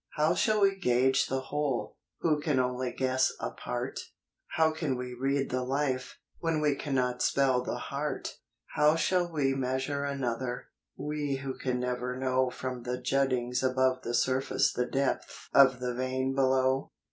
[0.15, 3.99] How shall we gauge the whole, who can only guess a part?
[4.55, 8.39] How can we read the life, when we cannot spell the heart?
[8.73, 14.15] How ,shall we measure another, we who can never know From the juttings above the
[14.15, 16.89] surface the depth of the vein below